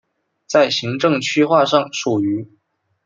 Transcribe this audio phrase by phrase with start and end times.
[0.47, 2.47] 在行政区划上属于。